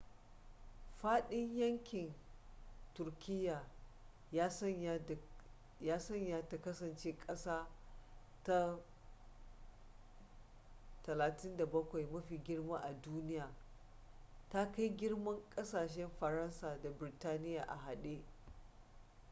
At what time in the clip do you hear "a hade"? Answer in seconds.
17.67-18.23